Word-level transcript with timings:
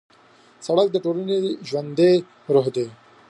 سړک 0.65 0.87
د 0.91 0.97
ټولنې 1.05 1.37
ژوندی 1.67 2.13
روح 2.53 2.65
دی. 2.75 2.87